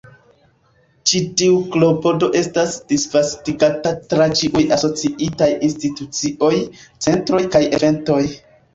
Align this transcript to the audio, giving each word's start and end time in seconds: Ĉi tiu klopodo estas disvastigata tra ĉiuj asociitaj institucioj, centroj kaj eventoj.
Ĉi 1.11 1.19
tiu 1.41 1.59
klopodo 1.75 2.29
estas 2.39 2.79
disvastigata 2.93 3.93
tra 4.15 4.29
ĉiuj 4.41 4.67
asociitaj 4.81 5.53
institucioj, 5.71 6.55
centroj 7.09 7.47
kaj 7.57 7.67
eventoj. 7.83 8.23